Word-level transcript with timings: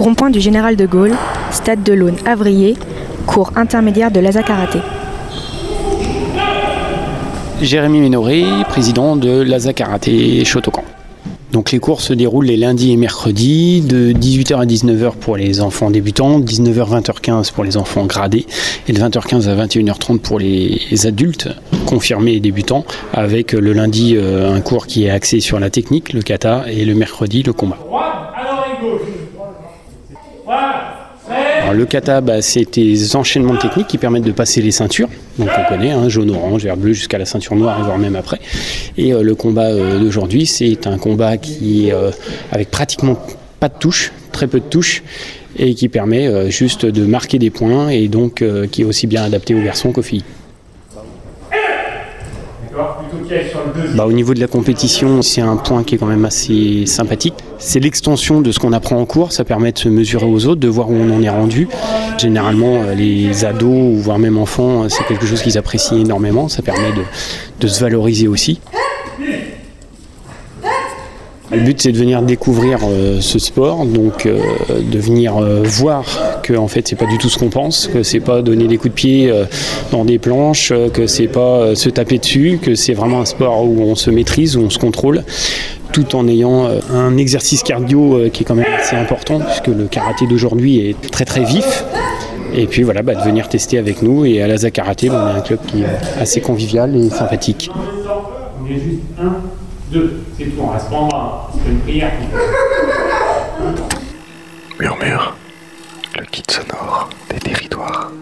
Rond-point 0.00 0.30
du 0.30 0.40
Général 0.40 0.76
de 0.76 0.86
Gaulle, 0.86 1.12
Stade 1.50 1.82
de 1.82 1.92
l'Aune, 1.92 2.16
Avrier, 2.24 2.74
cours 3.26 3.52
intermédiaire 3.54 4.10
de 4.10 4.18
l'Aza 4.18 4.42
Karaté. 4.42 4.78
Jérémy 7.60 8.00
Ménoré, 8.00 8.46
président 8.70 9.14
de 9.14 9.42
l'Aza 9.42 9.74
Karaté 9.74 10.42
Shotokan. 10.46 10.84
Donc 11.52 11.70
les 11.70 11.80
cours 11.80 12.00
se 12.00 12.14
déroulent 12.14 12.46
les 12.46 12.56
lundis 12.56 12.92
et 12.92 12.96
mercredis 12.96 13.82
de 13.82 14.12
18h 14.12 14.62
à 14.62 14.64
19h 14.64 15.16
pour 15.20 15.36
les 15.36 15.60
enfants 15.60 15.90
débutants, 15.90 16.40
19h 16.40 17.02
20h15 17.02 17.52
pour 17.52 17.64
les 17.64 17.76
enfants 17.76 18.06
gradés 18.06 18.46
et 18.88 18.94
de 18.94 18.98
20h15 18.98 19.48
à 19.50 19.66
21h30 19.66 20.20
pour 20.20 20.38
les 20.38 20.80
adultes 21.04 21.50
confirmés 21.84 22.32
et 22.32 22.40
débutants 22.40 22.86
avec 23.12 23.52
le 23.52 23.74
lundi 23.74 24.14
euh, 24.16 24.54
un 24.54 24.62
cours 24.62 24.86
qui 24.86 25.04
est 25.04 25.10
axé 25.10 25.40
sur 25.40 25.60
la 25.60 25.68
technique, 25.68 26.14
le 26.14 26.22
kata 26.22 26.64
et 26.70 26.86
le 26.86 26.94
mercredi 26.94 27.42
le 27.42 27.52
combat. 27.52 27.76
Le 31.72 31.86
kata, 31.86 32.22
c'est 32.40 32.74
des 32.74 33.16
enchaînements 33.16 33.54
de 33.54 33.58
techniques 33.58 33.88
qui 33.88 33.98
permettent 33.98 34.24
de 34.24 34.32
passer 34.32 34.60
les 34.62 34.70
ceintures. 34.70 35.08
Donc 35.38 35.48
on 35.58 35.68
connaît, 35.68 35.90
hein, 35.90 36.08
jaune, 36.08 36.30
orange, 36.30 36.64
vert, 36.64 36.76
bleu, 36.76 36.92
jusqu'à 36.92 37.18
la 37.18 37.24
ceinture 37.24 37.56
noire 37.56 37.78
et 37.80 37.82
voire 37.82 37.98
même 37.98 38.16
après. 38.16 38.40
Et 38.96 39.12
euh, 39.12 39.22
le 39.22 39.34
combat 39.34 39.66
euh, 39.66 39.98
d'aujourd'hui, 39.98 40.46
c'est 40.46 40.86
un 40.86 40.98
combat 40.98 41.36
qui 41.36 41.88
est 41.88 41.92
euh, 41.92 42.10
avec 42.52 42.70
pratiquement 42.70 43.16
pas 43.58 43.68
de 43.68 43.74
touches, 43.78 44.12
très 44.32 44.46
peu 44.46 44.60
de 44.60 44.64
touches, 44.64 45.02
et 45.58 45.74
qui 45.74 45.88
permet 45.88 46.50
juste 46.50 46.86
de 46.86 47.04
marquer 47.04 47.38
des 47.38 47.50
points 47.50 47.88
et 47.88 48.08
donc 48.08 48.42
qui 48.70 48.82
est 48.82 48.84
aussi 48.84 49.06
bien 49.06 49.24
adapté 49.24 49.54
aux 49.54 49.60
garçons 49.60 49.92
qu'aux 49.92 50.00
filles. 50.00 50.24
Bah, 53.96 54.06
au 54.06 54.12
niveau 54.12 54.34
de 54.34 54.40
la 54.40 54.46
compétition, 54.46 55.22
c'est 55.22 55.40
un 55.40 55.56
point 55.56 55.82
qui 55.82 55.96
est 55.96 55.98
quand 55.98 56.06
même 56.06 56.24
assez 56.24 56.86
sympathique. 56.86 57.34
C'est 57.58 57.80
l'extension 57.80 58.40
de 58.40 58.52
ce 58.52 58.58
qu'on 58.58 58.72
apprend 58.72 58.96
en 58.96 59.06
cours, 59.06 59.32
ça 59.32 59.44
permet 59.44 59.72
de 59.72 59.78
se 59.78 59.88
mesurer 59.88 60.26
aux 60.26 60.46
autres, 60.46 60.60
de 60.60 60.68
voir 60.68 60.88
où 60.90 60.94
on 60.94 61.10
en 61.10 61.22
est 61.22 61.28
rendu. 61.28 61.68
Généralement, 62.18 62.82
euh, 62.82 62.94
les 62.94 63.44
ados 63.44 63.96
voire 63.96 64.18
même 64.18 64.38
enfants, 64.38 64.84
euh, 64.84 64.88
c'est 64.88 65.04
quelque 65.04 65.26
chose 65.26 65.42
qu'ils 65.42 65.58
apprécient 65.58 65.98
énormément, 65.98 66.48
ça 66.48 66.62
permet 66.62 66.92
de 67.60 67.66
se 67.66 67.80
valoriser 67.80 68.28
aussi. 68.28 68.60
Le 71.52 71.60
but 71.60 71.82
c'est 71.82 71.90
de 71.90 71.98
venir 71.98 72.22
découvrir 72.22 72.78
euh, 72.84 73.20
ce 73.20 73.40
sport, 73.40 73.84
donc 73.84 74.26
euh, 74.26 74.38
de 74.80 74.98
venir 75.00 75.36
euh, 75.36 75.62
voir 75.64 76.04
que 76.44 76.54
en 76.54 76.68
fait 76.68 76.86
c'est 76.86 76.96
pas 76.96 77.06
du 77.06 77.18
tout 77.18 77.28
ce 77.28 77.38
qu'on 77.38 77.50
pense, 77.50 77.88
que 77.88 78.04
c'est 78.04 78.20
pas 78.20 78.40
donner 78.40 78.68
des 78.68 78.76
coups 78.76 78.90
de 78.90 78.94
pied 78.94 79.32
dans 79.90 80.04
des 80.04 80.18
planches, 80.18 80.72
que 80.92 81.06
c'est 81.06 81.26
pas 81.26 81.74
se 81.74 81.88
taper 81.88 82.18
dessus, 82.18 82.60
que 82.62 82.74
c'est 82.76 82.94
vraiment 82.94 83.20
un 83.20 83.24
sport 83.24 83.64
où 83.64 83.82
on 83.82 83.96
se 83.96 84.10
maîtrise, 84.10 84.56
où 84.56 84.62
on 84.62 84.70
se 84.70 84.78
contrôle 84.78 85.24
tout 85.92 86.14
en 86.14 86.28
ayant 86.28 86.68
un 86.94 87.16
exercice 87.16 87.64
cardio 87.64 88.20
qui 88.32 88.44
est 88.44 88.46
quand 88.46 88.54
même 88.54 88.72
assez 88.78 88.94
important 88.94 89.40
puisque 89.40 89.76
le 89.76 89.86
karaté 89.86 90.26
d'aujourd'hui 90.28 90.78
est 90.78 91.10
très 91.10 91.24
très 91.24 91.42
vif. 91.42 91.84
Et 92.54 92.66
puis 92.66 92.82
voilà, 92.82 93.02
bah, 93.02 93.14
de 93.14 93.22
venir 93.22 93.48
tester 93.48 93.78
avec 93.78 94.02
nous 94.02 94.24
et 94.24 94.42
à 94.42 94.48
la 94.48 94.58
Karaté, 94.70 95.08
on 95.08 95.14
est 95.14 95.38
un 95.38 95.40
club 95.40 95.60
qui 95.66 95.82
est 95.82 96.20
assez 96.20 96.40
convivial 96.40 96.96
et 96.96 97.08
sympathique. 97.08 97.70
Deux, 99.90 100.22
c'est 100.38 100.44
tout, 100.44 100.60
on 100.60 100.68
reste 100.68 100.88
pas 100.90 101.50
C'est 101.54 101.70
une 101.70 101.80
prière. 101.80 102.12
Murmure, 104.78 105.36
le 106.16 106.24
kit 106.26 106.44
sonore 106.48 107.10
des 107.28 107.40
territoires. 107.40 108.12